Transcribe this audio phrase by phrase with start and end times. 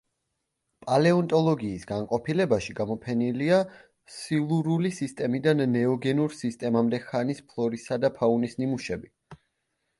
[0.85, 3.61] პალეონტოლოგიის განყოფილებაში გამოფენილია
[4.15, 9.15] სილურული სისტემიდან ნეოგენურ სისტემამდე ხანის ფლორისა და ფაუნის ნიმუშები.